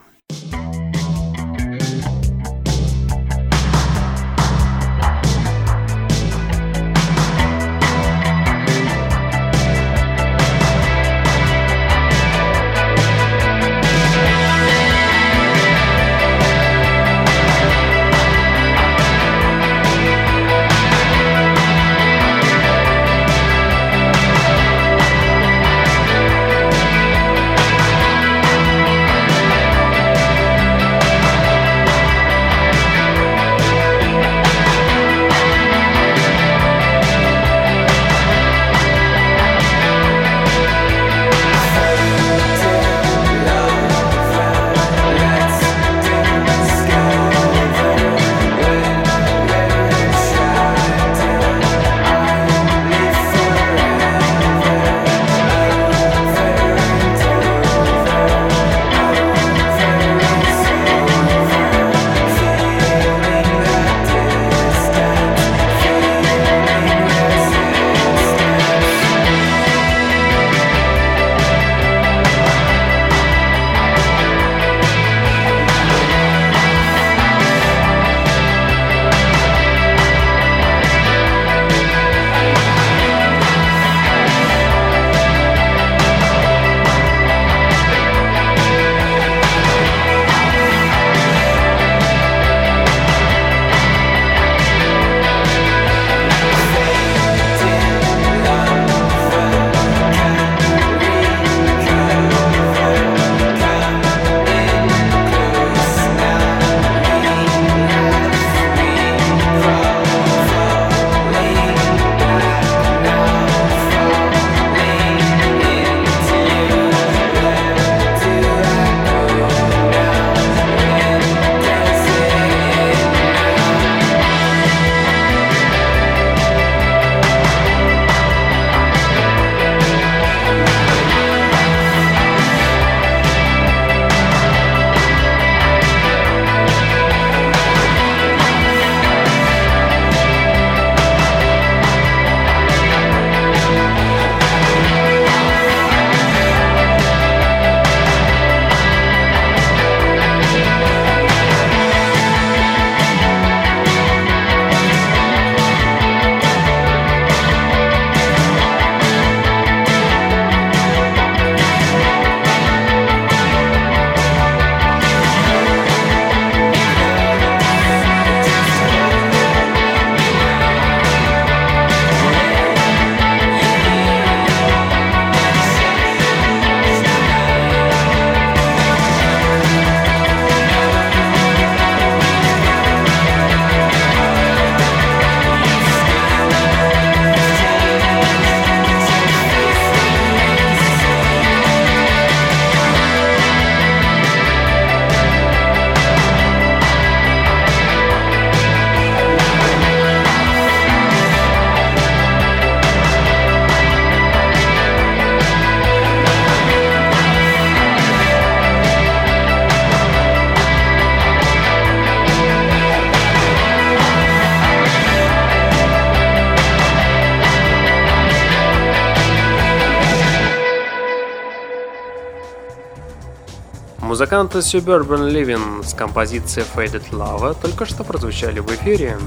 Музыканты 224.24 224.60
Suburban 224.60 225.30
Living 225.30 225.84
с 225.84 225.92
композицией 225.92 226.66
Faded 226.74 227.10
Lava 227.10 227.54
только 227.60 227.84
что 227.84 228.04
прозвучали 228.04 228.60
в 228.60 228.74
эфире. 228.74 229.18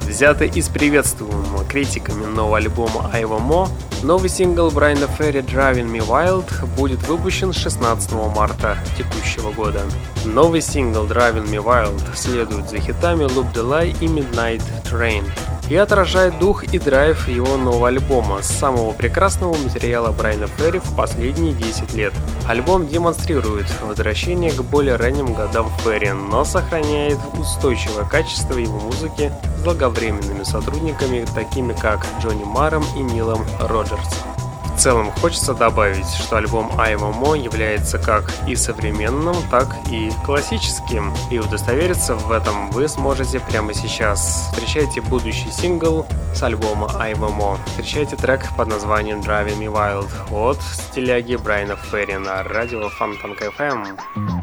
Взятый 0.00 0.48
из 0.48 0.68
приветствуемого 0.68 1.64
критиками 1.64 2.26
нового 2.26 2.56
альбома 2.56 3.08
Айва 3.12 3.38
Мо, 3.38 3.68
новый 4.02 4.28
сингл 4.28 4.68
Брайана 4.72 5.06
Ферри 5.06 5.42
Driving 5.42 5.92
Me 5.92 6.04
Wild 6.04 6.66
будет 6.74 7.06
выпущен 7.06 7.52
16 7.52 8.14
марта 8.34 8.76
текущего 8.98 9.52
года. 9.52 9.82
Новый 10.24 10.60
сингл 10.60 11.06
Driving 11.06 11.48
Me 11.48 11.62
Wild 11.62 12.02
следует 12.16 12.68
за 12.68 12.80
хитами 12.80 13.26
Loop 13.26 13.52
Lie 13.54 13.96
и 14.00 14.08
Midnight 14.08 14.62
Train. 14.90 15.24
и 15.68 15.76
отражает 15.76 16.36
дух 16.40 16.64
и 16.64 16.80
драйв 16.80 17.28
его 17.28 17.56
нового 17.56 17.88
альбома, 17.88 18.42
самого 18.42 18.92
прекрасного 18.92 19.56
материала 19.56 20.10
Брайана 20.10 20.48
Ферри 20.48 20.80
в 20.80 20.96
последние 20.96 21.52
10 21.54 21.94
лет. 21.94 22.12
Альбом 22.48 22.86
демонстрирует 22.86 23.66
возвращение 23.82 24.52
к 24.52 24.62
более 24.62 24.94
ранним 24.94 25.34
годам 25.34 25.68
Ферри, 25.78 26.12
но 26.12 26.44
сохраняет 26.44 27.18
устойчивое 27.36 28.04
качество 28.04 28.56
его 28.56 28.78
музыки 28.78 29.32
с 29.58 29.62
долговременными 29.62 30.44
сотрудниками, 30.44 31.26
такими 31.34 31.72
как 31.72 32.06
Джонни 32.20 32.44
Маром 32.44 32.84
и 32.96 33.00
Нилом 33.00 33.44
Роджерсом. 33.58 34.35
В 34.76 34.78
целом 34.78 35.10
хочется 35.10 35.54
добавить, 35.54 36.06
что 36.06 36.36
альбом 36.36 36.70
Айвамо 36.78 37.34
является 37.34 37.98
как 37.98 38.30
и 38.46 38.54
современным, 38.54 39.34
так 39.50 39.74
и 39.90 40.10
классическим. 40.26 41.14
И 41.30 41.38
удостовериться 41.38 42.14
в 42.14 42.30
этом 42.30 42.70
вы 42.72 42.86
сможете 42.86 43.40
прямо 43.40 43.72
сейчас. 43.72 44.50
Встречайте 44.52 45.00
будущий 45.00 45.50
сингл 45.50 46.06
с 46.34 46.42
альбома 46.42 46.90
Айвамо. 47.00 47.58
Встречайте 47.66 48.16
трек 48.16 48.42
под 48.54 48.68
названием 48.68 49.20
Driving 49.20 49.58
Me 49.58 49.72
Wild 49.72 50.10
от 50.30 50.60
стиляги 50.60 51.36
Брайана 51.36 51.76
Ферри 51.76 52.18
на 52.18 52.42
радио 52.42 52.90
Фонтанка 52.90 53.46
FM. 53.46 54.35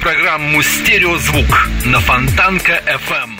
Программу 0.00 0.62
«Стереозвук» 0.62 1.68
на 1.84 2.00
Фонтанка 2.00 2.82
FM. 2.86 3.30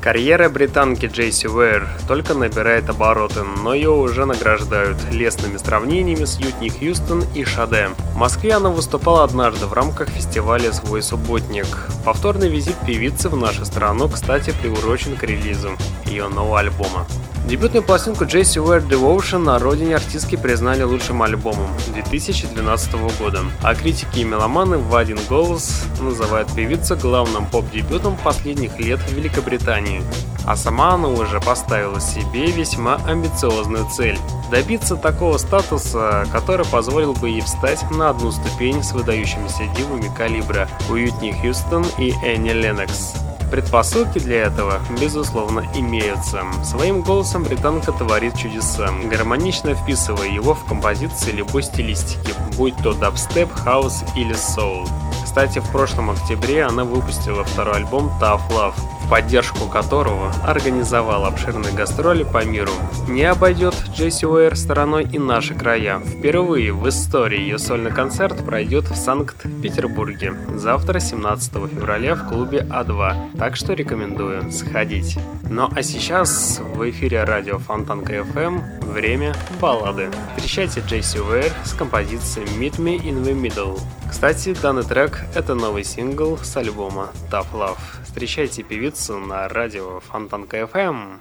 Карьера 0.00 0.48
британки 0.48 1.06
Джейси 1.06 1.46
Уэйр 1.46 1.86
только 2.08 2.34
набирает 2.34 2.88
обороты, 2.88 3.42
но 3.42 3.74
ее 3.74 3.90
уже 3.90 4.24
награждают 4.24 4.98
лестными 5.10 5.56
сравнениями 5.58 6.24
с 6.24 6.38
Ютни 6.38 6.68
Хьюстон 6.68 7.24
и 7.34 7.44
Шаде. 7.44 7.90
В 8.14 8.16
Москве 8.16 8.54
она 8.54 8.70
выступала 8.70 9.24
однажды 9.24 9.66
в 9.66 9.72
рамках 9.72 10.08
фестиваля 10.08 10.72
«Свой 10.72 11.02
субботник». 11.02 11.66
Повторный 12.04 12.48
визит 12.48 12.76
певицы 12.86 13.28
в 13.28 13.36
нашу 13.36 13.64
страну, 13.64 14.08
кстати, 14.08 14.54
приурочен 14.62 15.16
к 15.16 15.24
релизу 15.24 15.76
ее 16.06 16.28
нового 16.28 16.60
альбома. 16.60 17.06
Дебютную 17.50 17.82
пластинку 17.82 18.26
Джесси 18.26 18.60
Уэр 18.60 18.80
Devotion 18.80 19.38
на 19.38 19.58
родине 19.58 19.96
артистки 19.96 20.36
признали 20.36 20.84
лучшим 20.84 21.20
альбомом 21.20 21.66
2012 21.92 22.92
года, 23.18 23.40
а 23.60 23.74
критики 23.74 24.20
и 24.20 24.24
меломаны 24.24 24.78
в 24.78 24.94
один 24.94 25.18
голос 25.28 25.84
называют 26.00 26.54
певицу 26.54 26.94
главным 26.94 27.46
поп-дебютом 27.46 28.16
последних 28.22 28.78
лет 28.78 29.00
в 29.00 29.12
Великобритании. 29.12 30.00
А 30.46 30.54
сама 30.54 30.94
она 30.94 31.08
уже 31.08 31.40
поставила 31.40 32.00
себе 32.00 32.52
весьма 32.52 33.00
амбициозную 33.04 33.84
цель– 33.90 34.16
добиться 34.52 34.94
такого 34.94 35.36
статуса, 35.36 36.28
который 36.30 36.66
позволил 36.66 37.14
бы 37.14 37.30
ей 37.30 37.40
встать 37.40 37.82
на 37.90 38.10
одну 38.10 38.30
ступень 38.30 38.84
с 38.84 38.92
выдающимися 38.92 39.66
дивами 39.76 40.08
калибра 40.16 40.68
Уитни 40.88 41.32
Хьюстон 41.32 41.84
и 41.98 42.12
Энни 42.22 42.50
Леннокс. 42.50 43.29
Предпосылки 43.50 44.18
для 44.18 44.42
этого, 44.44 44.80
безусловно, 45.00 45.66
имеются. 45.74 46.42
Своим 46.62 47.02
голосом 47.02 47.42
британка 47.42 47.90
творит 47.90 48.36
чудеса, 48.36 48.88
гармонично 49.10 49.74
вписывая 49.74 50.28
его 50.28 50.54
в 50.54 50.64
композиции 50.66 51.32
любой 51.32 51.64
стилистики, 51.64 52.32
будь 52.56 52.76
то 52.76 52.92
дабстеп, 52.92 53.52
хаус 53.52 54.04
или 54.14 54.34
соул. 54.34 54.86
Кстати, 55.24 55.58
в 55.58 55.70
прошлом 55.70 56.10
октябре 56.10 56.64
она 56.64 56.84
выпустила 56.84 57.44
второй 57.44 57.76
альбом 57.76 58.10
Tough 58.20 58.42
Love, 58.50 58.74
поддержку 59.08 59.66
которого 59.68 60.32
организовал 60.44 61.24
обширные 61.24 61.72
гастроли 61.72 62.24
по 62.24 62.44
миру. 62.44 62.72
Не 63.08 63.24
обойдет 63.24 63.74
Джесси 63.94 64.26
Уэйр 64.26 64.56
стороной 64.56 65.04
и 65.04 65.18
наши 65.18 65.54
края. 65.54 66.00
Впервые 66.00 66.72
в 66.72 66.88
истории 66.88 67.40
ее 67.40 67.58
сольный 67.58 67.92
концерт 67.92 68.44
пройдет 68.44 68.90
в 68.90 68.96
Санкт-Петербурге. 68.96 70.34
Завтра, 70.54 71.00
17 71.00 71.52
февраля, 71.70 72.14
в 72.14 72.28
клубе 72.28 72.66
А2. 72.68 73.38
Так 73.38 73.56
что 73.56 73.72
рекомендую 73.72 74.50
сходить. 74.52 75.18
Ну 75.48 75.68
а 75.74 75.82
сейчас 75.82 76.60
в 76.74 76.88
эфире 76.90 77.24
радио 77.24 77.58
Фонтан 77.58 78.04
КФМ 78.04 78.58
время 78.92 79.34
баллады. 79.60 80.10
Встречайте 80.36 80.80
Джесси 80.80 81.18
Уэр 81.18 81.52
с 81.64 81.72
композицией 81.72 82.46
Meet 82.58 82.76
Me 82.78 82.98
in 82.98 83.24
the 83.24 83.34
Middle. 83.34 83.80
Кстати, 84.08 84.56
данный 84.60 84.82
трек— 84.82 85.20
это 85.34 85.54
новый 85.54 85.84
сингл 85.84 86.36
с 86.38 86.56
альбома 86.56 87.10
Tough 87.30 87.46
Love. 87.52 87.78
Встречайте 88.10 88.64
певицу 88.64 89.20
на 89.20 89.48
радио 89.48 90.00
Фонтан 90.00 90.44
КФМ. 90.44 91.20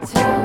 so 0.00 0.14
long 0.14 0.22
to 0.22 0.24
come 0.24 0.40
back 0.40 0.43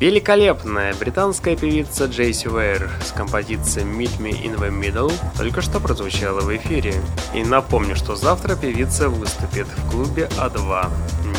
Великолепная 0.00 0.92
британская 0.94 1.56
певица 1.56 2.06
Джейси 2.06 2.48
Уэйр 2.48 2.90
с 3.04 3.12
композицией 3.12 3.86
Meet 3.86 4.18
Me 4.18 4.32
in 4.32 4.58
the 4.58 4.68
Middle 4.68 5.12
только 5.38 5.62
что 5.62 5.78
прозвучала 5.78 6.40
в 6.40 6.54
эфире. 6.56 6.94
И 7.32 7.44
напомню, 7.44 7.94
что 7.94 8.16
завтра 8.16 8.56
певица 8.56 9.08
выступит 9.08 9.68
в 9.68 9.90
клубе 9.90 10.28
А2. 10.36 10.90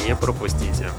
Не 0.07 0.15
пропустите. 0.15 0.89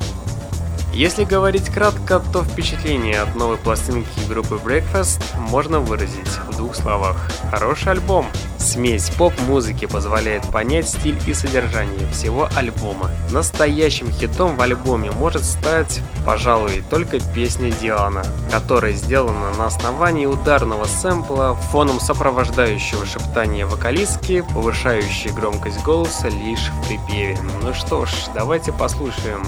Если 0.93 1.25
говорить 1.25 1.71
кратко, 1.71 2.21
то 2.33 2.45
впечатление 2.45 3.23
от 3.23 3.35
новой 3.35 3.57
пластинки 3.57 4.21
группы 4.29 4.57
Breakfast 4.57 5.23
можно 5.39 5.81
выразить 5.81 6.39
в 6.51 6.57
двух 6.59 6.75
словах. 6.75 7.17
Хороший 7.51 7.93
альбом. 7.93 8.27
Смесь 8.67 9.11
поп-музыки 9.11 9.87
позволяет 9.87 10.43
понять 10.51 10.89
стиль 10.89 11.17
и 11.29 11.35
содержание 11.35 12.05
всего 12.11 12.49
альбома. 12.57 13.13
Настоящим 13.31 14.11
хитом 14.11 14.57
в 14.57 14.61
альбоме 14.61 15.13
может 15.13 15.45
стать, 15.45 16.01
пожалуй, 16.25 16.83
только 16.91 17.21
песня 17.33 17.71
Диана, 17.71 18.25
которая 18.51 18.93
сделана 18.93 19.55
на 19.57 19.67
основании 19.67 20.27
ударного 20.27 20.85
сэмпла, 20.85 21.55
фоном 21.71 22.01
сопровождающего 22.01 23.07
шептания 23.07 23.67
вокалистки, 23.67 24.45
повышающей 24.53 25.31
громкость 25.31 25.81
голоса 25.85 26.29
лишь 26.29 26.69
в 26.71 26.89
припеве. 26.89 27.39
Ну 27.63 27.73
что 27.73 28.05
ж, 28.05 28.11
давайте 28.35 28.73
послушаем 28.73 29.45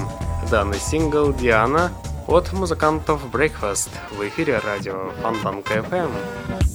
Данный 0.49 0.79
сингл 0.79 1.33
«Диана» 1.33 1.91
от 2.29 2.53
музыкантов 2.53 3.23
Breakfast 3.33 3.91
в 4.17 4.23
эфире 4.29 4.61
радио 4.65 5.11
Фонтанка 5.23 5.75
FM. 5.75 6.68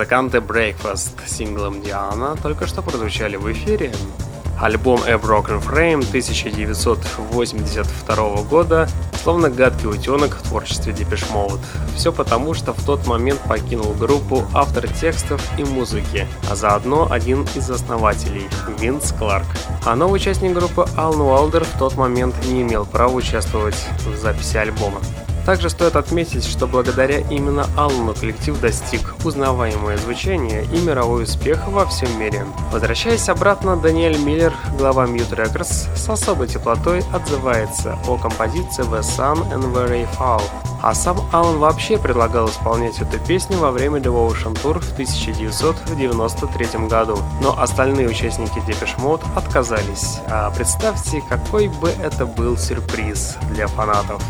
Музыканты 0.00 0.38
Breakfast 0.38 1.12
синглом 1.26 1.82
Диана 1.82 2.34
только 2.42 2.66
что 2.66 2.80
прозвучали 2.80 3.36
в 3.36 3.52
эфире. 3.52 3.92
Альбом 4.58 5.02
A 5.02 5.16
Broken 5.16 5.62
Frame 5.62 6.08
1982 6.08 8.42
года 8.44 8.88
словно 9.22 9.50
гадкий 9.50 9.90
утенок 9.90 10.36
в 10.36 10.42
творчестве 10.42 10.94
Depeche 10.94 11.30
Mode. 11.34 11.60
Все 11.96 12.14
потому, 12.14 12.54
что 12.54 12.72
в 12.72 12.82
тот 12.82 13.06
момент 13.06 13.40
покинул 13.40 13.92
группу 13.92 14.46
автор 14.54 14.88
текстов 14.88 15.46
и 15.58 15.64
музыки, 15.64 16.26
а 16.50 16.56
заодно 16.56 17.12
один 17.12 17.46
из 17.54 17.70
основателей– 17.70 18.48
Винс 18.80 19.12
Кларк. 19.12 19.44
А 19.84 19.94
новый 19.96 20.16
участник 20.16 20.54
группы 20.54 20.86
Алан 20.96 21.20
Уалдер 21.20 21.64
в 21.64 21.78
тот 21.78 21.98
момент 21.98 22.34
не 22.46 22.62
имел 22.62 22.86
права 22.86 23.12
участвовать 23.12 23.76
в 24.06 24.16
записи 24.16 24.56
альбома. 24.56 25.02
Также 25.46 25.70
стоит 25.70 25.96
отметить, 25.96 26.44
что 26.44 26.66
благодаря 26.66 27.18
именно 27.18 27.66
Аллану 27.76 28.14
коллектив 28.14 28.60
достиг 28.60 29.14
узнаваемое 29.24 29.96
звучание 29.96 30.64
и 30.72 30.80
мировой 30.80 31.24
успех 31.24 31.66
во 31.68 31.86
всем 31.86 32.18
мире. 32.18 32.44
Возвращаясь 32.72 33.28
обратно, 33.28 33.76
Даниэль 33.76 34.18
Миллер, 34.18 34.52
глава 34.78 35.06
Mute 35.06 35.36
Records, 35.36 35.96
с 35.96 36.08
особой 36.08 36.48
теплотой 36.48 37.02
отзывается 37.12 37.98
о 38.06 38.16
композиции 38.16 38.84
The 38.84 39.00
Sun 39.00 39.50
and 39.52 39.72
Very 39.72 40.06
Fall. 40.18 40.42
А 40.82 40.94
сам 40.94 41.18
Аллан 41.32 41.58
вообще 41.58 41.98
предлагал 41.98 42.48
исполнять 42.48 43.00
эту 43.00 43.18
песню 43.18 43.58
во 43.58 43.70
время 43.70 44.00
Devotion 44.00 44.54
Tour 44.54 44.80
в 44.80 44.92
1993 44.92 46.88
году, 46.88 47.18
но 47.42 47.60
остальные 47.60 48.08
участники 48.08 48.58
Depeche 48.66 48.98
Mode 48.98 49.22
отказались. 49.36 50.18
А 50.28 50.50
представьте, 50.50 51.22
какой 51.28 51.68
бы 51.68 51.90
это 52.02 52.24
был 52.24 52.56
сюрприз 52.56 53.36
для 53.52 53.66
фанатов. 53.66 54.22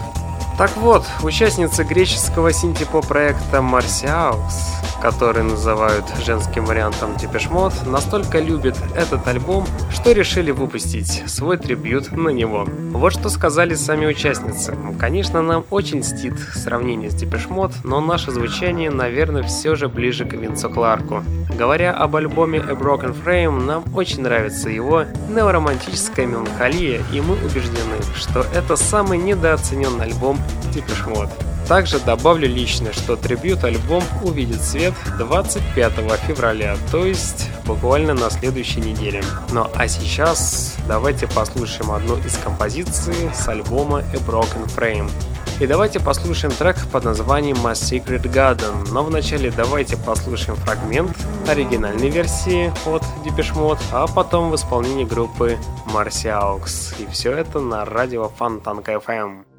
Так 0.60 0.76
вот, 0.76 1.06
участницы 1.22 1.84
греческого 1.84 2.52
синтепо-проекта 2.52 3.62
Марсиаус, 3.62 4.74
который 5.00 5.42
называют 5.42 6.04
женским 6.24 6.64
вариантом 6.64 7.16
Депешмот, 7.16 7.72
настолько 7.86 8.38
любят 8.38 8.76
этот 8.94 9.26
альбом, 9.26 9.66
что 9.90 10.12
решили 10.12 10.50
выпустить 10.50 11.22
свой 11.26 11.56
трибют 11.56 12.12
на 12.12 12.28
него. 12.28 12.66
Вот 12.92 13.12
что 13.12 13.28
сказали 13.28 13.74
сами 13.74 14.06
участницы. 14.06 14.76
Конечно, 14.98 15.42
нам 15.42 15.64
очень 15.70 16.02
стит 16.02 16.38
сравнение 16.38 17.10
с 17.10 17.14
Депешмот, 17.14 17.72
но 17.84 18.00
наше 18.00 18.30
звучание, 18.30 18.90
наверное, 18.90 19.42
все 19.42 19.74
же 19.74 19.88
ближе 19.88 20.24
к 20.24 20.34
Винсу 20.34 20.70
Кларку. 20.70 21.22
Говоря 21.56 21.92
об 21.92 22.16
альбоме 22.16 22.60
A 22.60 22.72
Broken 22.72 23.14
Frame, 23.24 23.64
нам 23.64 23.84
очень 23.94 24.22
нравится 24.22 24.68
его 24.68 25.04
неоромантическая 25.28 26.26
меланхолия, 26.26 27.02
и 27.12 27.20
мы 27.20 27.34
убеждены, 27.34 27.96
что 28.14 28.46
это 28.54 28.76
самый 28.76 29.18
недооцененный 29.18 30.04
альбом 30.04 30.38
Mode. 31.06 31.49
Также 31.70 32.00
добавлю 32.00 32.48
лично, 32.48 32.92
что 32.92 33.14
трибют-альбом 33.14 34.02
увидит 34.24 34.60
свет 34.60 34.92
25 35.18 35.92
февраля, 36.26 36.76
то 36.90 37.06
есть 37.06 37.48
буквально 37.64 38.12
на 38.12 38.28
следующей 38.28 38.80
неделе. 38.80 39.22
Ну 39.52 39.68
а 39.72 39.86
сейчас 39.86 40.74
давайте 40.88 41.28
послушаем 41.28 41.92
одну 41.92 42.16
из 42.16 42.36
композиций 42.38 43.14
с 43.32 43.46
альбома 43.46 43.98
A 43.98 44.16
Broken 44.16 44.66
Frame. 44.66 45.08
И 45.60 45.66
давайте 45.68 46.00
послушаем 46.00 46.52
трек 46.52 46.76
под 46.90 47.04
названием 47.04 47.58
My 47.58 47.74
Secret 47.74 48.22
Garden. 48.22 48.90
Но 48.90 49.04
вначале 49.04 49.52
давайте 49.52 49.96
послушаем 49.96 50.56
фрагмент 50.56 51.16
оригинальной 51.46 52.10
версии 52.10 52.72
от 52.84 53.04
Depeche 53.24 53.54
Mode, 53.54 53.80
а 53.92 54.08
потом 54.08 54.50
в 54.50 54.56
исполнении 54.56 55.04
группы 55.04 55.56
Marciaux. 55.86 56.60
И 56.98 57.06
все 57.12 57.30
это 57.30 57.60
на 57.60 57.84
радио 57.84 58.28
Фонтанка 58.28 58.94
FM. 58.94 59.49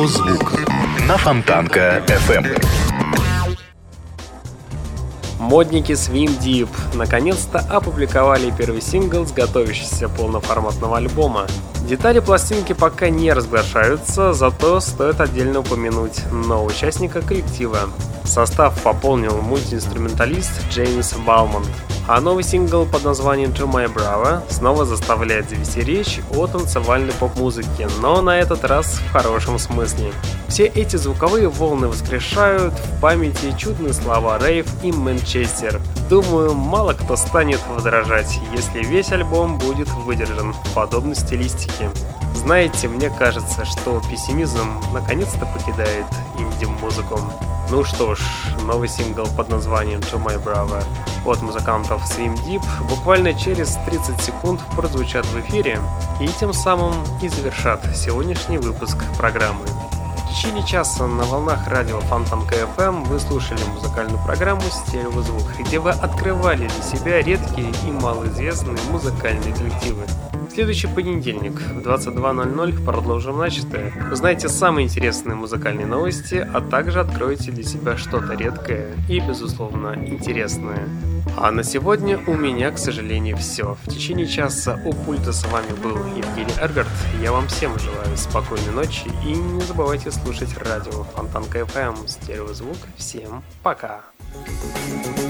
Стереозвук 0.00 0.52
на 1.06 1.18
Фонтанка 1.18 2.02
FM. 2.06 2.64
Модники 5.38 5.92
Swim 5.92 6.38
Deep 6.40 6.68
наконец-то 6.94 7.58
опубликовали 7.58 8.50
первый 8.56 8.80
сингл 8.80 9.26
с 9.26 9.32
готовящегося 9.32 10.08
полноформатного 10.08 10.96
альбома. 10.96 11.46
Детали 11.86 12.20
пластинки 12.20 12.72
пока 12.72 13.10
не 13.10 13.30
разглашаются, 13.32 14.32
зато 14.32 14.80
стоит 14.80 15.20
отдельно 15.20 15.60
упомянуть 15.60 16.22
нового 16.32 16.68
участника 16.68 17.20
коллектива. 17.20 17.90
Состав 18.24 18.80
пополнил 18.82 19.42
мультиинструменталист 19.42 20.52
Джеймс 20.70 21.12
Бауман. 21.26 21.64
А 22.12 22.20
новый 22.20 22.42
сингл 22.42 22.86
под 22.86 23.04
названием 23.04 23.52
To 23.52 23.70
My 23.70 23.86
Bravo 23.86 24.42
снова 24.50 24.84
заставляет 24.84 25.48
завести 25.48 25.80
речь 25.82 26.18
о 26.34 26.48
танцевальной 26.48 27.12
поп-музыке, 27.12 27.88
но 28.00 28.20
на 28.20 28.36
этот 28.40 28.64
раз 28.64 28.94
в 28.94 29.12
хорошем 29.12 29.60
смысле. 29.60 30.10
Все 30.48 30.64
эти 30.64 30.96
звуковые 30.96 31.48
волны 31.48 31.86
воскрешают 31.86 32.74
в 32.74 33.00
памяти 33.00 33.54
чудные 33.56 33.92
слова 33.92 34.40
Рейв 34.44 34.66
и 34.82 34.90
Манчестер. 34.90 35.80
Думаю, 36.08 36.52
мало 36.52 36.94
кто 36.94 37.14
станет 37.14 37.60
возражать, 37.68 38.40
если 38.56 38.82
весь 38.82 39.12
альбом 39.12 39.58
будет 39.58 39.88
выдержан 39.90 40.52
в 40.52 40.74
подобной 40.74 41.14
стилистике. 41.14 41.90
Знаете, 42.40 42.88
мне 42.88 43.10
кажется, 43.10 43.66
что 43.66 44.00
пессимизм 44.10 44.80
наконец-то 44.94 45.44
покидает 45.44 46.06
инди-музыку. 46.38 47.20
Ну 47.70 47.84
что 47.84 48.14
ж, 48.14 48.20
новый 48.62 48.88
сингл 48.88 49.26
под 49.36 49.50
названием 49.50 50.00
To 50.00 50.24
My 50.24 50.42
Brother 50.42 50.82
от 51.26 51.42
музыкантов 51.42 52.02
Swim 52.10 52.34
Deep 52.46 52.62
буквально 52.88 53.34
через 53.34 53.78
30 53.86 54.22
секунд 54.22 54.60
прозвучат 54.74 55.26
в 55.26 55.38
эфире 55.40 55.80
и 56.18 56.28
тем 56.28 56.54
самым 56.54 56.94
и 57.20 57.28
завершат 57.28 57.84
сегодняшний 57.94 58.56
выпуск 58.56 58.96
программы. 59.18 59.66
В 59.66 60.34
течение 60.34 60.66
часа 60.66 61.06
на 61.06 61.24
волнах 61.24 61.68
радио 61.68 62.00
Фонтан 62.00 62.46
КФМ 62.46 63.04
вы 63.04 63.20
слушали 63.20 63.60
музыкальную 63.74 64.18
программу 64.24 64.62
«Стереозвук», 64.62 65.44
где 65.58 65.78
вы 65.78 65.90
открывали 65.90 66.68
для 66.68 66.82
себя 66.82 67.20
редкие 67.20 67.70
и 67.86 67.92
малоизвестные 67.92 68.78
музыкальные 68.90 69.52
коллективы. 69.52 70.06
Следующий 70.52 70.88
понедельник 70.88 71.52
в 71.52 71.78
22.00 71.78 72.84
продолжим 72.84 73.38
начатое. 73.38 73.92
Узнаете 74.10 74.48
самые 74.48 74.86
интересные 74.86 75.36
музыкальные 75.36 75.86
новости, 75.86 76.34
а 76.52 76.60
также 76.60 77.00
откроете 77.00 77.52
для 77.52 77.62
себя 77.62 77.96
что-то 77.96 78.34
редкое 78.34 78.96
и, 79.08 79.20
безусловно, 79.20 79.94
интересное. 79.94 80.88
А 81.36 81.52
на 81.52 81.62
сегодня 81.62 82.18
у 82.26 82.34
меня, 82.34 82.72
к 82.72 82.78
сожалению, 82.78 83.36
все. 83.36 83.76
В 83.84 83.90
течение 83.90 84.26
часа 84.26 84.80
у 84.84 84.92
пульта 84.92 85.32
с 85.32 85.46
вами 85.46 85.72
был 85.82 85.96
Евгений 86.16 86.54
Эргард. 86.60 86.88
Я 87.22 87.30
вам 87.30 87.46
всем 87.46 87.78
желаю 87.78 88.16
спокойной 88.16 88.72
ночи 88.72 89.08
и 89.24 89.28
не 89.28 89.60
забывайте 89.62 90.10
слушать 90.10 90.56
радио 90.58 91.04
Фонтан 91.14 91.44
КФМ, 91.44 92.06
стереозвук. 92.06 92.76
Всем 92.96 93.44
пока! 93.62 94.00
Start 94.30 95.16
to 95.16 95.29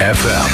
FM. 0.00 0.49